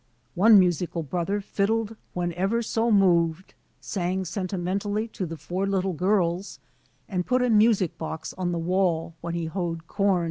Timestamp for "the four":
5.27-5.67